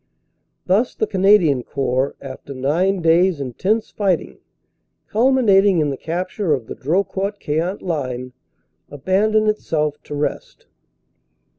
[0.65, 4.39] Thus the Canadian Corps, after nine days intense fighting
[5.07, 8.33] culminating in the capture of the Drocourt Queant line,
[8.89, 10.65] abandoned itself to rest.